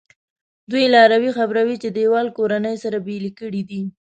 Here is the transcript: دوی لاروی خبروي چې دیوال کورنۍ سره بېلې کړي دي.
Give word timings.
دوی 0.71 0.85
لاروی 0.93 1.31
خبروي 1.37 1.75
چې 1.83 1.89
دیوال 1.97 2.27
کورنۍ 2.37 2.75
سره 2.83 2.97
بېلې 3.05 3.31
کړي 3.39 3.61
دي. 3.69 3.81